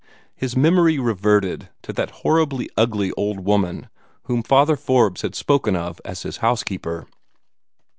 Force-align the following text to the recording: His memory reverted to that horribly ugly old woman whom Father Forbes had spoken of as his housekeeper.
His 0.35 0.57
memory 0.57 0.97
reverted 0.97 1.69
to 1.83 1.93
that 1.93 2.09
horribly 2.25 2.67
ugly 2.75 3.11
old 3.11 3.41
woman 3.41 3.87
whom 4.23 4.41
Father 4.41 4.75
Forbes 4.75 5.21
had 5.21 5.35
spoken 5.35 5.75
of 5.75 6.01
as 6.03 6.23
his 6.23 6.37
housekeeper. 6.37 7.05